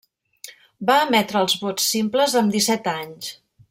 [0.91, 3.35] Va emetre els vots simples amb disset anys.